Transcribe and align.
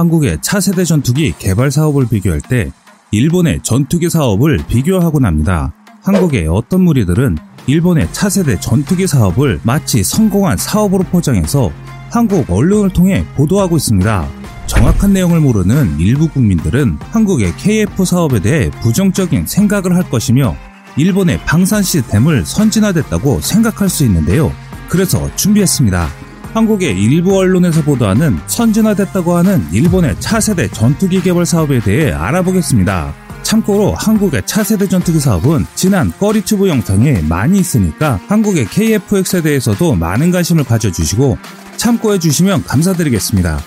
한국의 0.00 0.38
차세대 0.40 0.86
전투기 0.86 1.34
개발 1.38 1.70
사업을 1.70 2.08
비교할 2.08 2.40
때 2.40 2.72
일본의 3.10 3.60
전투기 3.62 4.08
사업을 4.08 4.58
비교하곤 4.66 5.26
합니다. 5.26 5.74
한국의 6.02 6.48
어떤 6.48 6.84
무리들은 6.84 7.36
일본의 7.66 8.10
차세대 8.10 8.60
전투기 8.60 9.06
사업을 9.06 9.60
마치 9.62 10.02
성공한 10.02 10.56
사업으로 10.56 11.04
포장해서 11.04 11.70
한국 12.10 12.50
언론을 12.50 12.88
통해 12.90 13.26
보도하고 13.36 13.76
있습니다. 13.76 14.26
정확한 14.66 15.12
내용을 15.12 15.40
모르는 15.40 16.00
일부 16.00 16.28
국민들은 16.28 16.96
한국의 17.10 17.54
KF 17.58 18.02
사업에 18.06 18.40
대해 18.40 18.70
부정적인 18.80 19.46
생각을 19.46 19.94
할 19.96 20.08
것이며 20.08 20.56
일본의 20.96 21.40
방산 21.44 21.82
시스템을 21.82 22.46
선진화됐다고 22.46 23.42
생각할 23.42 23.90
수 23.90 24.04
있는데요. 24.06 24.50
그래서 24.88 25.28
준비했습니다. 25.36 26.08
한국의 26.52 27.00
일부 27.00 27.38
언론에서 27.38 27.82
보도하는 27.82 28.38
선진화됐다고 28.46 29.36
하는 29.36 29.64
일본의 29.72 30.16
차세대 30.20 30.68
전투기 30.68 31.22
개발 31.22 31.46
사업에 31.46 31.80
대해 31.80 32.12
알아보겠습니다. 32.12 33.14
참고로 33.42 33.94
한국의 33.94 34.42
차세대 34.46 34.88
전투기 34.88 35.20
사업은 35.20 35.66
지난 35.74 36.12
꺼리튜브 36.18 36.68
영상에 36.68 37.22
많이 37.22 37.58
있으니까 37.58 38.20
한국의 38.28 38.66
KFX에 38.66 39.42
대해서도 39.42 39.94
많은 39.94 40.30
관심을 40.30 40.64
가져주시고 40.64 41.38
참고해 41.76 42.18
주시면 42.18 42.64
감사드리겠습니다. 42.64 43.60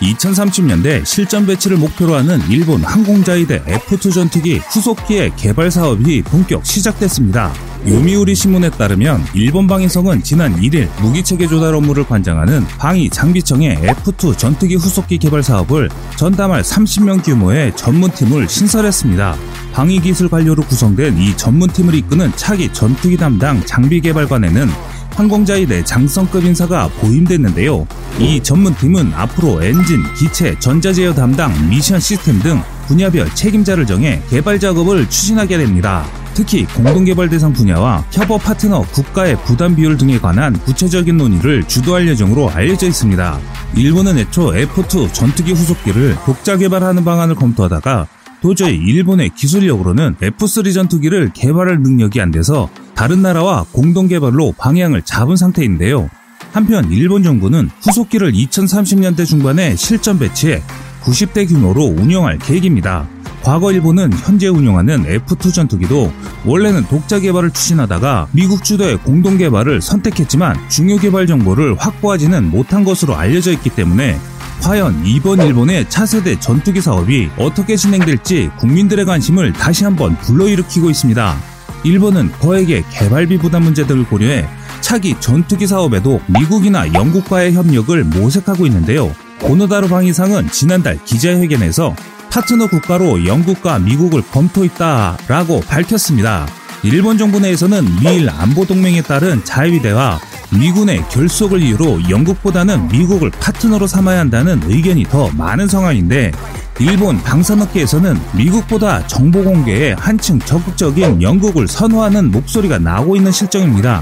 2030년대 0.00 1.04
실전 1.04 1.46
배치를 1.46 1.76
목표로 1.76 2.14
하는 2.16 2.40
일본 2.50 2.82
항공자위대 2.82 3.62
F2 3.62 4.12
전투기 4.12 4.58
후속기의 4.58 5.32
개발 5.36 5.70
사업이 5.70 6.22
본격 6.22 6.66
시작됐습니다. 6.66 7.52
요미우리 7.86 8.36
신문에 8.36 8.70
따르면 8.70 9.24
일본 9.34 9.66
방위성은 9.66 10.22
지난 10.22 10.54
1일 10.60 10.88
무기체계 11.00 11.48
조달 11.48 11.74
업무를 11.74 12.04
관장하는 12.04 12.64
방위 12.78 13.10
장비청의 13.10 13.78
F2 13.78 14.38
전투기 14.38 14.76
후속기 14.76 15.18
개발 15.18 15.42
사업을 15.42 15.88
전담할 16.16 16.62
30명 16.62 17.24
규모의 17.24 17.74
전문팀을 17.76 18.48
신설했습니다. 18.48 19.36
방위기술 19.72 20.28
관료로 20.28 20.62
구성된 20.62 21.18
이 21.18 21.36
전문팀을 21.36 21.94
이끄는 21.96 22.30
차기 22.36 22.72
전투기 22.72 23.16
담당 23.16 23.64
장비 23.66 24.00
개발관에는 24.00 24.68
항공자위대 25.16 25.84
장성급 25.84 26.44
인사가 26.44 26.88
보임됐는데요. 27.00 27.86
이 28.18 28.40
전문팀은 28.40 29.12
앞으로 29.12 29.62
엔진, 29.62 30.02
기체, 30.14 30.56
전자제어 30.58 31.12
담당, 31.12 31.52
미션 31.68 31.98
시스템 31.98 32.38
등 32.40 32.62
분야별 32.86 33.34
책임자를 33.34 33.86
정해 33.86 34.22
개발 34.30 34.60
작업을 34.60 35.08
추진하게 35.10 35.58
됩니다. 35.58 36.06
특히 36.34 36.64
공동개발 36.66 37.28
대상 37.28 37.52
분야와 37.52 38.04
협업 38.10 38.42
파트너 38.42 38.82
국가의 38.92 39.36
부담 39.44 39.74
비율 39.76 39.96
등에 39.96 40.18
관한 40.18 40.52
구체적인 40.60 41.16
논의를 41.16 41.64
주도할 41.64 42.08
예정으로 42.08 42.50
알려져 42.50 42.86
있습니다. 42.86 43.38
일본은 43.76 44.18
애초 44.18 44.52
F2 44.52 45.12
전투기 45.12 45.52
후속기를 45.52 46.16
독자 46.24 46.56
개발하는 46.56 47.04
방안을 47.04 47.34
검토하다가 47.34 48.06
도저히 48.40 48.76
일본의 48.76 49.30
기술력으로는 49.36 50.16
F3 50.20 50.74
전투기를 50.74 51.30
개발할 51.32 51.80
능력이 51.80 52.20
안 52.20 52.30
돼서 52.30 52.68
다른 52.94 53.22
나라와 53.22 53.64
공동 53.72 54.08
개발로 54.08 54.54
방향을 54.58 55.02
잡은 55.02 55.36
상태인데요. 55.36 56.10
한편 56.52 56.90
일본 56.90 57.22
정부는 57.22 57.70
후속기를 57.82 58.32
2030년대 58.32 59.26
중반에 59.26 59.76
실전 59.76 60.18
배치해 60.18 60.62
90대 61.02 61.48
규모로 61.48 61.84
운영할 61.84 62.38
계획입니다. 62.38 63.08
과거 63.42 63.72
일본은 63.72 64.12
현재 64.12 64.46
운영하는 64.46 65.04
F2 65.04 65.52
전투기도 65.52 66.12
원래는 66.44 66.84
독자 66.84 67.18
개발을 67.18 67.50
추진하다가 67.50 68.28
미국 68.30 68.62
주도의 68.62 68.98
공동 68.98 69.36
개발을 69.36 69.82
선택했지만 69.82 70.68
중요 70.68 70.96
개발 70.98 71.26
정보를 71.26 71.74
확보하지는 71.76 72.50
못한 72.50 72.84
것으로 72.84 73.16
알려져 73.16 73.50
있기 73.52 73.70
때문에 73.70 74.16
과연 74.62 75.04
이번 75.04 75.40
일본의 75.40 75.90
차세대 75.90 76.38
전투기 76.38 76.80
사업이 76.80 77.30
어떻게 77.36 77.74
진행될지 77.74 78.50
국민들의 78.58 79.04
관심을 79.04 79.52
다시 79.52 79.82
한번 79.82 80.16
불러일으키고 80.18 80.88
있습니다. 80.88 81.36
일본은 81.82 82.30
거액의 82.38 82.84
개발비 82.92 83.38
부담 83.38 83.64
문제 83.64 83.84
등을 83.84 84.04
고려해 84.04 84.48
차기 84.80 85.16
전투기 85.18 85.66
사업에도 85.66 86.20
미국이나 86.28 86.92
영국과의 86.94 87.54
협력을 87.54 88.04
모색하고 88.04 88.66
있는데요. 88.66 89.12
오노다로 89.42 89.88
방위상은 89.88 90.48
지난달 90.52 91.02
기자회견에서 91.04 91.96
파트너 92.32 92.66
국가로 92.66 93.26
영국과 93.26 93.78
미국을 93.78 94.22
검토했다라고 94.22 95.60
밝혔습니다. 95.68 96.46
일본 96.82 97.18
정부 97.18 97.38
내에서는 97.38 97.84
미일 98.00 98.30
안보 98.30 98.64
동맹에 98.64 99.02
따른 99.02 99.44
자위대와 99.44 100.18
미군의 100.58 101.06
결속을 101.10 101.60
이유로 101.60 102.08
영국보다는 102.08 102.88
미국을 102.88 103.30
파트너로 103.30 103.86
삼아야 103.86 104.20
한다는 104.20 104.62
의견이 104.64 105.04
더 105.04 105.28
많은 105.36 105.68
상황인데 105.68 106.32
일본 106.80 107.22
방산업계에서는 107.22 108.18
미국보다 108.34 109.06
정보 109.06 109.44
공개에 109.44 109.92
한층 109.92 110.38
적극적인 110.38 111.20
영국을 111.20 111.68
선호하는 111.68 112.30
목소리가 112.30 112.78
나오고 112.78 113.14
있는 113.14 113.30
실정입니다. 113.30 114.00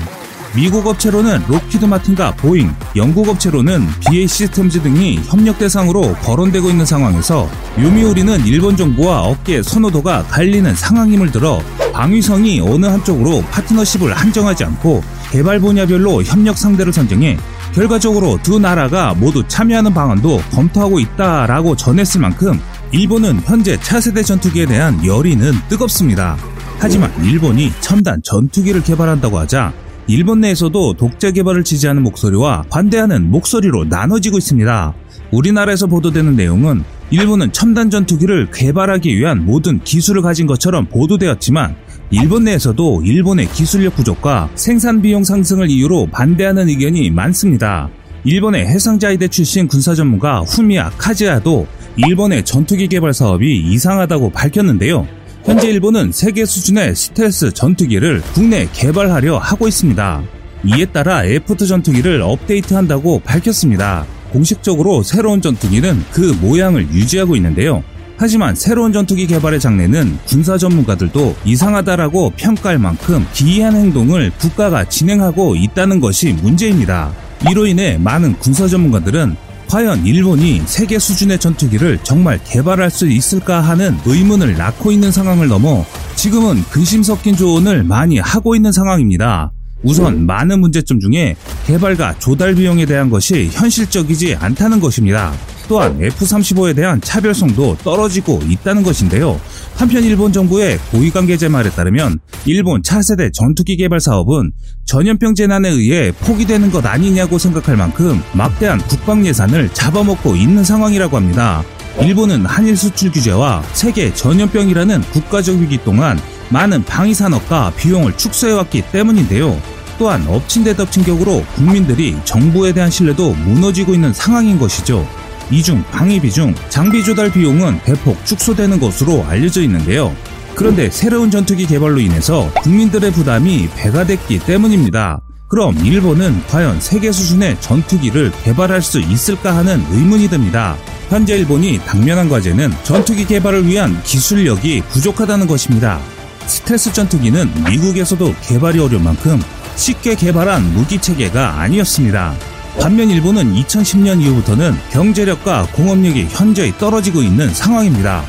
미국 0.53 0.84
업체로는 0.84 1.44
록히드 1.47 1.84
마틴과 1.84 2.33
보잉, 2.33 2.75
영국 2.97 3.28
업체로는 3.28 3.87
BAE 4.01 4.27
시스템즈 4.27 4.83
등이 4.83 5.21
협력 5.27 5.59
대상으로 5.59 6.15
거론되고 6.15 6.69
있는 6.69 6.84
상황에서 6.84 7.49
요미우리는 7.78 8.44
일본 8.44 8.77
정부와 8.77 9.22
업계의 9.22 9.62
선호도가 9.62 10.25
갈리는 10.25 10.75
상황임을 10.75 11.31
들어 11.31 11.62
방위성이 11.93 12.60
어느 12.60 12.87
한쪽으로 12.87 13.43
파트너십을 13.53 14.12
한정하지 14.12 14.65
않고 14.65 15.05
개발 15.31 15.60
분야별로 15.60 16.25
협력 16.25 16.59
상대를 16.59 16.93
선정해 16.93 17.37
결과적으로 17.72 18.37
두 18.43 18.59
나라가 18.59 19.15
모두 19.15 19.44
참여하는 19.47 19.94
방안도 19.94 20.43
검토하고 20.50 20.99
있다라고 20.99 21.77
전했을 21.77 22.21
만큼 22.21 22.60
일본은 22.91 23.41
현재 23.44 23.78
차세대 23.81 24.25
전투기에 24.25 24.66
대한 24.66 25.05
열의는 25.05 25.53
뜨겁습니다. 25.69 26.37
하지만 26.81 27.12
일본이 27.22 27.71
첨단 27.81 28.21
전투기를 28.25 28.83
개발한다고 28.83 29.39
하자 29.39 29.72
일본 30.10 30.41
내에서도 30.41 30.94
독자 30.94 31.31
개발을 31.31 31.62
지지하는 31.62 32.03
목소리와 32.03 32.65
반대하는 32.69 33.31
목소리로 33.31 33.84
나눠지고 33.84 34.38
있습니다. 34.38 34.93
우리나라에서 35.31 35.87
보도되는 35.87 36.34
내용은 36.34 36.82
일본은 37.10 37.53
첨단 37.53 37.91
전투기를 37.91 38.50
개발하기 38.50 39.16
위한 39.16 39.47
모든 39.47 39.78
기술을 39.84 40.22
가진 40.22 40.48
것처럼 40.48 40.87
보도되었지만 40.87 41.76
일본 42.10 42.43
내에서도 42.43 43.03
일본의 43.04 43.53
기술력 43.53 43.94
부족과 43.94 44.50
생산 44.56 45.00
비용 45.00 45.22
상승을 45.22 45.71
이유로 45.71 46.09
반대하는 46.10 46.69
의견이 46.69 47.09
많습니다. 47.12 47.88
일본의 48.25 48.66
해상자위대 48.66 49.28
출신 49.28 49.69
군사 49.69 49.94
전문가 49.94 50.41
후미야 50.41 50.91
카즈야도 50.98 51.69
일본의 51.94 52.44
전투기 52.44 52.88
개발 52.88 53.15
사업이 53.15 53.60
이상하다고 53.60 54.31
밝혔는데요. 54.31 55.06
현재 55.45 55.69
일본은 55.69 56.12
세계 56.12 56.45
수준의 56.45 56.95
스텔스 56.95 57.53
전투기를 57.53 58.23
국내 58.34 58.69
개발하려 58.73 59.39
하고 59.39 59.67
있습니다. 59.67 60.23
이에 60.65 60.84
따라 60.84 61.23
F2 61.23 61.67
전투기를 61.67 62.21
업데이트한다고 62.21 63.21
밝혔습니다. 63.21 64.05
공식적으로 64.33 65.03
새로운 65.03 65.41
전투기는 65.41 66.05
그 66.12 66.37
모양을 66.43 66.83
유지하고 66.93 67.37
있는데요. 67.37 67.83
하지만 68.19 68.55
새로운 68.55 68.93
전투기 68.93 69.27
개발의 69.27 69.61
장래는 69.61 70.19
군사 70.27 70.59
전문가들도 70.59 71.37
이상하다라고 71.47 72.34
평가할 72.37 72.78
만큼 72.78 73.27
기이한 73.33 73.75
행동을 73.75 74.31
국가가 74.39 74.87
진행하고 74.87 75.57
있다는 75.57 76.01
것이 76.01 76.34
문제입니다. 76.34 77.15
이로 77.51 77.67
인해 77.67 77.97
많은 77.97 78.39
군사 78.39 78.69
전문가들은 78.69 79.37
과연 79.71 80.05
일본이 80.05 80.61
세계 80.67 80.99
수준의 80.99 81.39
전투기를 81.39 82.01
정말 82.03 82.43
개발할 82.43 82.91
수 82.91 83.09
있을까 83.09 83.61
하는 83.61 83.97
의문을 84.05 84.57
낳고 84.57 84.91
있는 84.91 85.13
상황을 85.13 85.47
넘어 85.47 85.87
지금은 86.17 86.65
근심 86.65 87.05
섞인 87.05 87.37
조언을 87.37 87.85
많이 87.85 88.19
하고 88.19 88.57
있는 88.57 88.73
상황입니다. 88.73 89.53
우선 89.84 90.27
많은 90.27 90.59
문제점 90.59 90.99
중에 90.99 91.37
개발과 91.69 92.19
조달 92.19 92.57
비용에 92.57 92.84
대한 92.84 93.11
것이 93.11 93.49
현실적이지 93.53 94.34
않다는 94.41 94.81
것입니다. 94.81 95.33
또한 95.69 95.97
F-35에 96.03 96.75
대한 96.75 97.01
차별성도 97.01 97.77
떨어지고 97.84 98.41
있다는 98.49 98.83
것인데요. 98.83 99.41
한편 99.80 100.04
일본 100.04 100.30
정부의 100.30 100.78
고위 100.91 101.10
관계자 101.10 101.48
말에 101.48 101.71
따르면 101.71 102.18
일본 102.44 102.82
차세대 102.82 103.30
전투기 103.32 103.78
개발 103.78 103.98
사업은 103.98 104.53
전염병 104.84 105.34
재난에 105.34 105.71
의해 105.71 106.12
포기되는 106.21 106.71
것 106.71 106.84
아니냐고 106.84 107.38
생각할 107.38 107.78
만큼 107.78 108.21
막대한 108.34 108.78
국방 108.88 109.24
예산을 109.24 109.72
잡아먹고 109.72 110.36
있는 110.36 110.65
상황이라고 110.65 111.16
합니다. 111.16 111.65
일본은 111.98 112.44
한일 112.44 112.77
수출 112.77 113.10
규제와 113.10 113.62
세계 113.72 114.12
전염병이라는 114.12 115.00
국가적 115.00 115.56
위기 115.56 115.82
동안 115.82 116.21
많은 116.50 116.84
방위 116.84 117.15
산업과 117.15 117.72
비용을 117.78 118.18
축소해왔기 118.18 118.82
때문인데요. 118.92 119.59
또한 119.98 120.28
엎친 120.28 120.62
데 120.62 120.77
덮친 120.77 121.04
격으로 121.04 121.42
국민들이 121.54 122.18
정부에 122.24 122.74
대한 122.74 122.91
신뢰도 122.91 123.32
무너지고 123.32 123.94
있는 123.94 124.12
상황인 124.12 124.59
것이죠. 124.59 125.09
이중 125.51 125.83
방위 125.91 126.21
비 126.21 126.31
중 126.31 126.55
장비 126.69 127.05
조달 127.05 127.31
비용은 127.33 127.81
대폭 127.85 128.25
축소되는 128.25 128.79
것으로 128.81 129.25
알려져 129.29 129.63
있는데요. 129.63 130.15
그런데 130.55 130.91
새로운 130.91 131.31
전투기 131.31 131.67
개발로 131.67 132.01
인해서 132.01 132.51
국민들의 132.63 133.11
부담이 133.13 133.69
배가 133.77 134.05
됐기 134.05 134.41
때문입니다. 134.41 135.21
그럼 135.49 135.77
일본은 135.85 136.43
과연 136.49 136.81
세계 136.81 137.11
수준의 137.11 137.61
전투기를 137.61 138.31
개발할 138.45 138.83
수 138.83 139.01
있을까 139.01 139.57
하는 139.57 139.85
의문이 139.91 140.29
듭니다. 140.29 140.77
현재 141.09 141.37
일본이 141.37 141.79
당면한 141.81 142.29
과제는 142.29 142.73
전투기 142.85 143.25
개발을 143.25 143.67
위한 143.67 144.01
기술력이 144.05 144.83
부족하다는 144.91 145.49
것입니다. 145.49 145.99
스텔스 146.47 146.93
전투기는 146.93 147.51
미국에서도 147.69 148.35
개발이 148.43 148.79
어려운 148.79 149.03
만큼 149.03 149.41
쉽게 149.75 150.15
개발한 150.15 150.73
무기 150.73 150.99
체계가 150.99 151.61
아니었습니다. 151.61 152.35
반면 152.78 153.11
일본은 153.11 153.55
2010년 153.55 154.21
이후부터는 154.22 154.72
경제력과 154.91 155.67
공업력이 155.75 156.27
현저히 156.31 156.72
떨어지고 156.78 157.22
있는 157.22 157.53
상황입니다. 157.53 158.22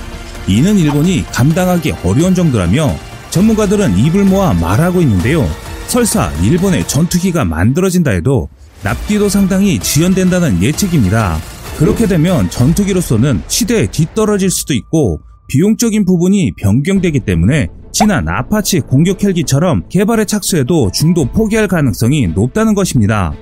이는 0.47 0.77
일본이 0.77 1.23
감당하기 1.31 1.93
어려운 2.03 2.33
정도라며 2.33 2.95
전문가들은 3.29 3.97
입을 3.97 4.25
모아 4.25 4.53
말하고 4.53 5.01
있는데요. 5.01 5.47
설사 5.87 6.31
일본의 6.41 6.87
전투기가 6.87 7.45
만들어진다 7.45 8.11
해도 8.11 8.49
납기도 8.83 9.29
상당히 9.29 9.77
지연된다는 9.79 10.61
예측입니다. 10.61 11.37
그렇게 11.77 12.07
되면 12.07 12.49
전투기로서는 12.49 13.43
시대에 13.47 13.87
뒤떨어질 13.87 14.49
수도 14.49 14.73
있고 14.73 15.21
비용적인 15.47 16.05
부분이 16.05 16.53
변경되기 16.57 17.21
때문에 17.21 17.67
지난 17.91 18.27
아파치 18.27 18.79
공격 18.79 19.23
헬기처럼 19.23 19.83
개발에 19.89 20.25
착수해도 20.25 20.91
중도 20.91 21.25
포기할 21.25 21.67
가능성이 21.67 22.27
높다는 22.27 22.73
것입니다. 22.73 23.33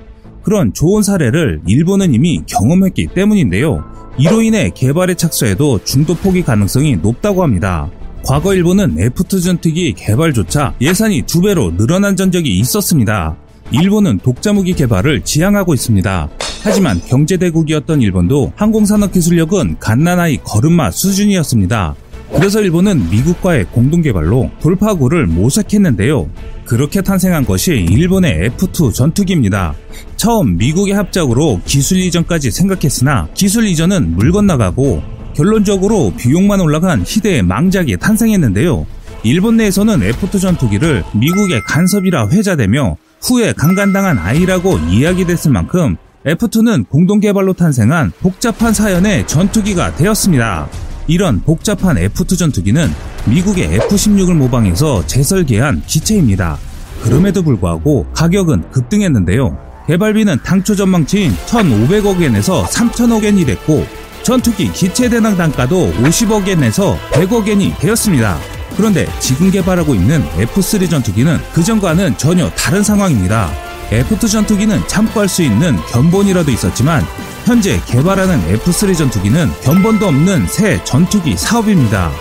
그런 0.44 0.74
좋은 0.74 1.04
사례를 1.04 1.62
일본은 1.68 2.14
이미 2.14 2.42
경험했기 2.46 3.08
때문인데요. 3.14 3.84
이로 4.18 4.42
인해 4.42 4.70
개발에 4.74 5.16
착수해도 5.16 5.84
중도 5.84 6.14
포기 6.16 6.42
가능성이 6.42 6.98
높다고 6.98 7.44
합니다. 7.44 7.90
과거 8.26 8.54
일본은 8.54 8.96
F2 8.98 9.44
전투기 9.44 9.94
개발조차 9.94 10.74
예산이 10.82 11.24
두 11.24 11.42
배로 11.42 11.76
늘어난 11.76 12.16
전적이 12.16 12.58
있었습니다. 12.60 13.38
일본은 13.72 14.20
독자 14.20 14.52
무기 14.52 14.74
개발을 14.74 15.22
지향하고 15.22 15.74
있습니다. 15.74 16.30
하지만 16.64 17.00
경제대국이었던 17.00 18.02
일본도 18.02 18.54
항공산업 18.56 19.14
기술력은 19.14 19.78
갓난아이 19.80 20.38
걸음마 20.44 20.92
수준이었습니다. 20.92 21.96
그래서 22.34 22.62
일본은 22.62 23.10
미국과의 23.10 23.66
공동개발로 23.66 24.52
돌파구를 24.62 25.26
모색했는데요. 25.28 26.30
그렇게 26.66 27.02
탄생한 27.02 27.46
것이 27.46 27.72
일본의 27.72 28.52
F2 28.52 28.94
전투기입니다. 28.94 29.74
처음 30.16 30.58
미국의 30.58 30.94
합작으로 30.94 31.60
기술 31.66 31.98
이전까지 31.98 32.52
생각했으나 32.52 33.28
기술 33.34 33.66
이전은 33.66 34.16
물 34.16 34.32
건너가고 34.32 35.02
결론적으로 35.36 36.14
비용만 36.18 36.62
올라간 36.62 37.04
희대의 37.06 37.44
망작이 37.44 37.98
탄생했는데요. 37.98 38.86
일본 39.24 39.58
내에서는 39.58 40.00
F2 40.00 40.40
전투기를 40.40 41.04
미국의 41.14 41.62
간섭이라 41.66 42.30
회자되며 42.30 42.98
후에 43.22 43.54
강간당한 43.54 44.18
아이라고 44.18 44.78
이야기됐을 44.90 45.52
만큼 45.52 45.98
F2는 46.26 46.88
공동 46.90 47.20
개발로 47.20 47.54
탄생한 47.54 48.12
복잡한 48.20 48.74
사연의 48.74 49.28
전투기가 49.28 49.96
되었습니다. 49.96 50.68
이런 51.10 51.42
복잡한 51.42 51.98
F2 51.98 52.38
전투기는 52.38 52.94
미국의 53.26 53.74
F-16을 53.74 54.36
모방해서 54.36 55.06
재설계한 55.08 55.82
기체입니다. 55.88 56.60
그럼에도 57.02 57.42
불구하고 57.42 58.06
가격은 58.14 58.70
급등했는데요. 58.70 59.58
개발비는 59.88 60.38
당초 60.44 60.76
전망치인 60.76 61.34
1,500억엔에서 61.48 62.64
3,000억엔이 62.66 63.44
됐고 63.48 63.88
전투기 64.22 64.72
기체 64.72 65.10
대당 65.10 65.36
단가도 65.36 65.94
50억엔에서 65.94 66.96
100억엔이 67.12 67.80
되었습니다. 67.80 68.38
그런데 68.78 69.08
지금 69.20 69.50
개발하고 69.50 69.96
있는 69.96 70.24
F3 70.38 70.88
전투기는 70.92 71.40
그전과는 71.54 72.20
전혀 72.20 72.52
다른 72.52 72.84
상황입니다. 72.84 73.50
F2 73.90 74.30
전투기는 74.30 74.88
참고할 74.88 75.28
수 75.28 75.42
있는 75.42 75.76
견본이라도 75.92 76.52
있었지만 76.52 77.04
현재 77.46 77.82
개발하는 77.86 78.42
F3 78.58 78.98
전투기는 78.98 79.52
견본도 79.62 80.08
없는 80.08 80.48
새 80.48 80.84
전투기 80.84 81.36
사업입니다. 81.38 82.12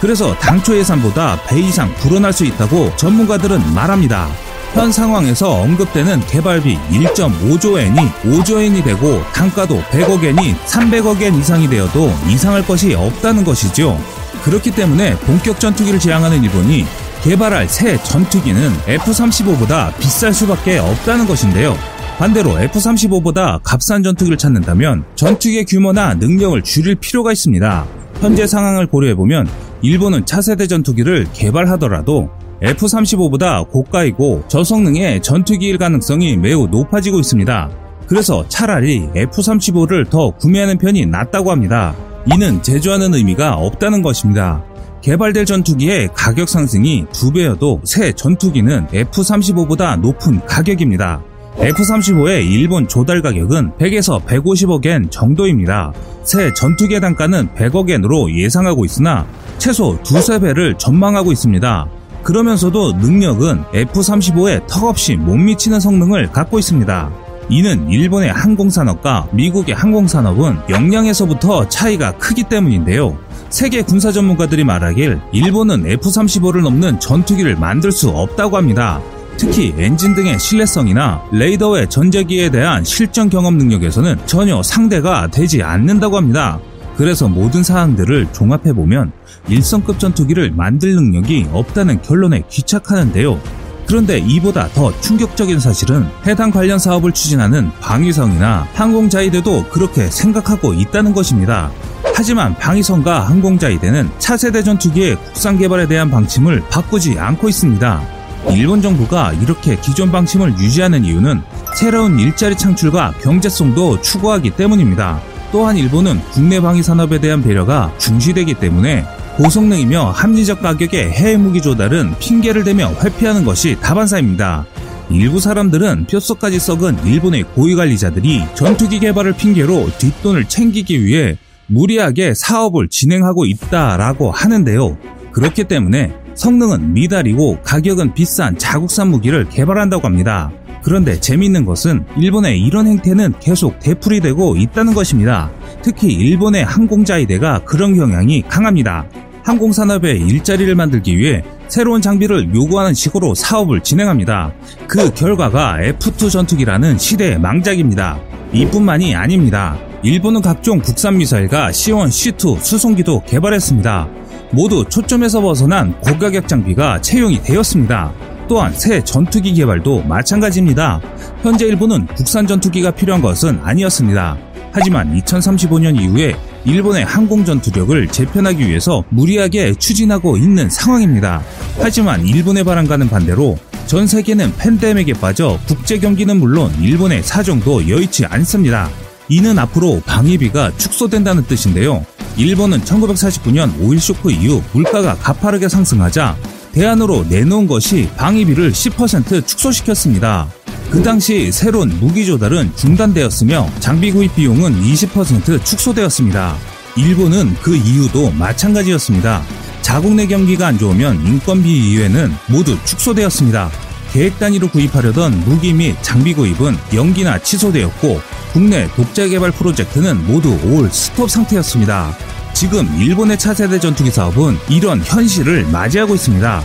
그래서 0.00 0.34
당초 0.36 0.76
예산보다 0.76 1.40
배 1.46 1.60
이상 1.60 1.92
불어날 1.94 2.32
수 2.32 2.44
있다고 2.44 2.94
전문가들은 2.96 3.74
말합니다. 3.74 4.28
현 4.74 4.92
상황에서 4.92 5.50
언급되는 5.50 6.20
개발비 6.26 6.78
1.5조엔이 6.90 8.12
5조엔이 8.22 8.84
되고 8.84 9.22
단가도 9.32 9.82
100억엔이 9.90 10.56
300억엔 10.66 11.38
이상이 11.38 11.68
되어도 11.68 12.12
이상할 12.28 12.66
것이 12.66 12.94
없다는 12.94 13.44
것이죠. 13.44 13.98
그렇기 14.44 14.70
때문에 14.70 15.16
본격 15.20 15.58
전투기를 15.58 15.98
지향하는 15.98 16.44
일본이 16.44 16.86
개발할 17.22 17.68
새 17.68 18.00
전투기는 18.02 18.72
F-35보다 18.86 19.96
비쌀 19.98 20.32
수밖에 20.32 20.78
없다는 20.78 21.26
것인데요. 21.26 21.76
반대로 22.18 22.58
F-35보다 22.58 23.60
값싼 23.62 24.02
전투기를 24.02 24.36
찾는다면 24.36 25.04
전투기의 25.14 25.64
규모나 25.66 26.14
능력을 26.14 26.60
줄일 26.62 26.96
필요가 26.96 27.30
있습니다. 27.30 27.86
현재 28.20 28.44
상황을 28.44 28.88
고려해보면 28.88 29.48
일본은 29.82 30.26
차세대 30.26 30.66
전투기를 30.66 31.28
개발하더라도 31.32 32.28
F-35보다 32.60 33.70
고가이고 33.70 34.42
저성능의 34.48 35.22
전투기일 35.22 35.78
가능성이 35.78 36.36
매우 36.36 36.66
높아지고 36.66 37.20
있습니다. 37.20 37.70
그래서 38.08 38.44
차라리 38.48 39.08
F-35를 39.14 40.10
더 40.10 40.30
구매하는 40.30 40.76
편이 40.76 41.06
낫다고 41.06 41.52
합니다. 41.52 41.94
이는 42.26 42.60
제조하는 42.64 43.14
의미가 43.14 43.54
없다는 43.54 44.02
것입니다. 44.02 44.64
개발될 45.02 45.44
전투기의 45.46 46.08
가격 46.14 46.48
상승이 46.48 47.06
두 47.12 47.30
배여도 47.30 47.80
새 47.84 48.10
전투기는 48.12 48.88
F-35보다 48.92 50.00
높은 50.00 50.44
가격입니다. 50.46 51.22
F-35의 51.60 52.48
일본 52.48 52.86
조달 52.86 53.20
가격은 53.20 53.72
100에서 53.78 54.24
150억엔 54.24 55.10
정도입니다. 55.10 55.92
새 56.22 56.52
전투기의 56.54 57.00
단가는 57.00 57.48
100억엔으로 57.56 58.32
예상하고 58.32 58.84
있으나 58.84 59.26
최소 59.58 60.00
두세 60.04 60.38
배를 60.38 60.78
전망하고 60.78 61.32
있습니다. 61.32 61.86
그러면서도 62.22 62.92
능력은 62.92 63.64
F-35에 63.74 64.66
턱없이 64.68 65.16
못 65.16 65.36
미치는 65.36 65.80
성능을 65.80 66.30
갖고 66.30 66.60
있습니다. 66.60 67.10
이는 67.48 67.90
일본의 67.90 68.32
항공산업과 68.32 69.28
미국의 69.32 69.74
항공산업은 69.74 70.58
역량에서부터 70.68 71.68
차이가 71.68 72.12
크기 72.18 72.44
때문인데요. 72.44 73.18
세계 73.48 73.82
군사 73.82 74.12
전문가들이 74.12 74.62
말하길 74.62 75.18
일본은 75.32 75.86
F-35를 75.86 76.62
넘는 76.62 77.00
전투기를 77.00 77.56
만들 77.56 77.90
수 77.90 78.10
없다고 78.10 78.56
합니다. 78.56 79.00
특히 79.38 79.72
엔진 79.78 80.14
등의 80.14 80.38
신뢰성이나 80.38 81.22
레이더의 81.30 81.88
전제기에 81.88 82.50
대한 82.50 82.84
실전 82.84 83.30
경험 83.30 83.56
능력에서는 83.56 84.18
전혀 84.26 84.62
상대가 84.62 85.28
되지 85.28 85.62
않는다고 85.62 86.16
합니다. 86.16 86.58
그래서 86.96 87.28
모든 87.28 87.62
사항들을 87.62 88.32
종합해보면 88.32 89.12
일성급 89.48 90.00
전투기를 90.00 90.50
만들 90.50 90.96
능력이 90.96 91.46
없다는 91.52 92.02
결론에 92.02 92.42
귀착하는데요. 92.50 93.40
그런데 93.86 94.18
이보다 94.18 94.68
더 94.74 94.92
충격적인 95.00 95.60
사실은 95.60 96.04
해당 96.26 96.50
관련 96.50 96.78
사업을 96.78 97.12
추진하는 97.12 97.70
방위성이나 97.80 98.66
항공자위대도 98.74 99.66
그렇게 99.70 100.10
생각하고 100.10 100.74
있다는 100.74 101.14
것입니다. 101.14 101.70
하지만 102.14 102.54
방위성과 102.56 103.28
항공자위대는 103.28 104.10
차세대 104.18 104.64
전투기의 104.64 105.16
국산 105.16 105.56
개발에 105.56 105.86
대한 105.86 106.10
방침을 106.10 106.64
바꾸지 106.68 107.18
않고 107.18 107.48
있습니다. 107.48 108.17
일본 108.54 108.80
정부가 108.80 109.32
이렇게 109.34 109.76
기존 109.76 110.10
방침을 110.10 110.58
유지하는 110.58 111.04
이유는 111.04 111.42
새로운 111.76 112.18
일자리 112.18 112.56
창출과 112.56 113.14
경제성도 113.22 114.00
추구하기 114.00 114.50
때문입니다. 114.50 115.20
또한 115.52 115.76
일본은 115.76 116.20
국내 116.32 116.60
방위 116.60 116.82
산업에 116.82 117.20
대한 117.20 117.42
배려가 117.42 117.92
중시되기 117.98 118.54
때문에 118.54 119.04
고성능이며 119.36 120.10
합리적 120.10 120.62
가격의 120.62 121.10
해외 121.10 121.36
무기 121.36 121.62
조달은 121.62 122.18
핑계를 122.18 122.64
대며 122.64 122.92
회피하는 123.02 123.44
것이 123.44 123.76
다반사입니다. 123.80 124.66
일부 125.10 125.40
사람들은 125.40 126.06
뼛속까지 126.06 126.58
썩은 126.58 127.06
일본의 127.06 127.44
고위 127.54 127.74
관리자들이 127.74 128.42
전투기 128.54 128.98
개발을 128.98 129.34
핑계로 129.34 129.90
뒷돈을 129.98 130.48
챙기기 130.48 131.02
위해 131.04 131.38
무리하게 131.66 132.34
사업을 132.34 132.88
진행하고 132.88 133.46
있다라고 133.46 134.32
하는데요. 134.32 134.98
그렇기 135.32 135.64
때문에 135.64 136.12
성능은 136.38 136.94
미달이고 136.94 137.58
가격은 137.64 138.14
비싼 138.14 138.56
자국산 138.56 139.08
무기를 139.08 139.48
개발한다고 139.48 140.06
합니다. 140.06 140.52
그런데 140.84 141.18
재미있는 141.18 141.64
것은 141.64 142.04
일본의 142.16 142.62
이런 142.62 142.86
행태는 142.86 143.34
계속 143.40 143.80
되풀이 143.80 144.20
되고 144.20 144.56
있다는 144.56 144.94
것입니다. 144.94 145.50
특히 145.82 146.12
일본의 146.12 146.64
항공자위대가 146.64 147.64
그런 147.64 147.96
경향이 147.96 148.42
강합니다. 148.42 149.04
항공산업의 149.42 150.20
일자리를 150.20 150.72
만들기 150.76 151.18
위해 151.18 151.42
새로운 151.66 152.00
장비를 152.00 152.54
요구하는 152.54 152.94
식으로 152.94 153.34
사업을 153.34 153.80
진행합니다. 153.80 154.52
그 154.86 155.12
결과가 155.12 155.78
F2 155.80 156.30
전투기라는 156.30 156.98
시대의 156.98 157.40
망작입니다. 157.40 158.20
이뿐만이 158.52 159.16
아닙니다. 159.16 159.76
일본은 160.04 160.40
각종 160.40 160.78
국산 160.78 161.18
미사일과 161.18 161.70
C1, 161.70 162.06
C2 162.06 162.60
수송기도 162.60 163.24
개발했습니다. 163.26 164.27
모두 164.50 164.84
초점에서 164.88 165.40
벗어난 165.40 165.98
고가격 166.00 166.48
장비가 166.48 167.00
채용이 167.00 167.42
되었습니다. 167.42 168.12
또한 168.48 168.72
새 168.72 169.02
전투기 169.04 169.52
개발도 169.52 170.04
마찬가지입니다. 170.04 171.00
현재 171.42 171.66
일본은 171.66 172.06
국산 172.16 172.46
전투기가 172.46 172.90
필요한 172.90 173.20
것은 173.20 173.60
아니었습니다. 173.62 174.38
하지만 174.72 175.14
2035년 175.18 176.00
이후에 176.00 176.34
일본의 176.64 177.04
항공 177.04 177.44
전투력을 177.44 178.08
재편하기 178.08 178.66
위해서 178.66 179.04
무리하게 179.10 179.74
추진하고 179.74 180.36
있는 180.36 180.68
상황입니다. 180.68 181.42
하지만 181.78 182.26
일본의 182.26 182.64
바람과는 182.64 183.08
반대로 183.08 183.58
전 183.86 184.06
세계는 184.06 184.54
팬데믹에 184.56 185.14
빠져 185.14 185.58
국제 185.66 185.98
경기는 185.98 186.38
물론 186.38 186.70
일본의 186.80 187.22
사정도 187.22 187.88
여의치 187.88 188.26
않습니다. 188.26 188.88
이는 189.30 189.58
앞으로 189.58 190.02
방위비가 190.06 190.72
축소된다는 190.76 191.44
뜻인데요. 191.44 192.04
일본은 192.38 192.80
1949년 192.82 193.72
오일 193.80 194.00
쇼크 194.00 194.30
이후 194.30 194.62
물가가 194.72 195.16
가파르게 195.16 195.68
상승하자 195.68 196.36
대안으로 196.72 197.24
내놓은 197.28 197.66
것이 197.66 198.08
방위비를 198.16 198.70
10% 198.70 199.44
축소시켰습니다. 199.44 200.48
그 200.88 201.02
당시 201.02 201.50
새로운 201.50 201.98
무기 201.98 202.24
조달은 202.24 202.76
중단되었으며 202.76 203.68
장비 203.80 204.12
구입 204.12 204.36
비용은 204.36 204.80
20% 204.80 205.64
축소되었습니다. 205.64 206.56
일본은 206.96 207.54
그 207.60 207.76
이유도 207.76 208.30
마찬가지였습니다. 208.30 209.42
자국 209.82 210.14
내 210.14 210.26
경기가 210.26 210.68
안 210.68 210.78
좋으면 210.78 211.26
인건비 211.26 211.92
이외는 211.92 212.32
모두 212.46 212.76
축소되었습니다. 212.84 213.87
계획 214.12 214.38
단위로 214.38 214.68
구입하려던 214.68 215.40
무기 215.44 215.72
및 215.72 215.96
장비 216.02 216.34
구입은 216.34 216.74
연기나 216.94 217.38
취소되었고 217.38 218.20
국내 218.52 218.88
독자 218.96 219.26
개발 219.28 219.50
프로젝트는 219.52 220.26
모두 220.26 220.58
올 220.72 220.90
스톱 220.90 221.30
상태였습니다. 221.30 222.12
지금 222.54 222.88
일본의 222.98 223.38
차세대 223.38 223.78
전투기 223.78 224.10
사업은 224.10 224.56
이런 224.68 225.00
현실을 225.00 225.66
맞이하고 225.70 226.14
있습니다. 226.14 226.62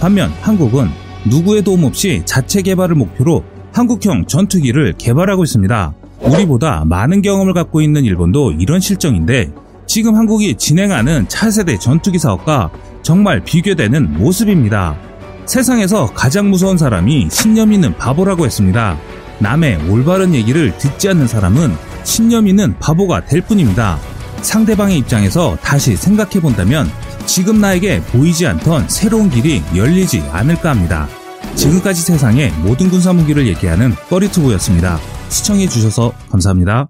반면 0.00 0.32
한국은 0.40 0.90
누구의 1.26 1.62
도움 1.62 1.84
없이 1.84 2.22
자체 2.24 2.62
개발을 2.62 2.94
목표로 2.94 3.44
한국형 3.72 4.26
전투기를 4.26 4.94
개발하고 4.96 5.44
있습니다. 5.44 5.94
우리보다 6.20 6.84
많은 6.86 7.20
경험을 7.20 7.52
갖고 7.52 7.80
있는 7.82 8.04
일본도 8.04 8.52
이런 8.52 8.80
실정인데 8.80 9.52
지금 9.86 10.16
한국이 10.16 10.56
진행하는 10.56 11.28
차세대 11.28 11.78
전투기 11.78 12.18
사업과 12.18 12.70
정말 13.02 13.44
비교되는 13.44 14.14
모습입니다. 14.14 14.96
세상에서 15.46 16.12
가장 16.12 16.50
무서운 16.50 16.76
사람이 16.76 17.28
신념 17.30 17.72
있는 17.72 17.96
바보라고 17.96 18.44
했습니다. 18.44 18.98
남의 19.38 19.88
올바른 19.88 20.34
얘기를 20.34 20.76
듣지 20.76 21.08
않는 21.10 21.26
사람은 21.26 21.74
신념 22.04 22.48
있는 22.48 22.76
바보가 22.78 23.24
될 23.26 23.40
뿐입니다. 23.42 23.98
상대방의 24.42 24.98
입장에서 24.98 25.56
다시 25.62 25.96
생각해 25.96 26.40
본다면 26.40 26.90
지금 27.26 27.60
나에게 27.60 28.00
보이지 28.02 28.46
않던 28.46 28.88
새로운 28.88 29.30
길이 29.30 29.62
열리지 29.74 30.20
않을까 30.32 30.70
합니다. 30.70 31.08
지금까지 31.54 32.02
세상의 32.02 32.52
모든 32.62 32.90
군사 32.90 33.12
무기를 33.12 33.46
얘기하는 33.46 33.94
꺼리투브였습니다. 34.10 34.98
시청해 35.28 35.68
주셔서 35.68 36.12
감사합니다. 36.30 36.88